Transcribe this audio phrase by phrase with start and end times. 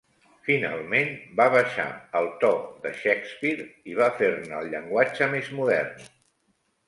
[0.45, 1.85] Finalment, va baixar
[2.19, 2.49] el to
[2.85, 6.11] de Shakespeare i va fer-ne el llenguatge més modern.